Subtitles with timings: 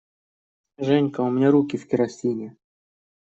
[0.79, 2.57] Женька, у меня руки в керосине!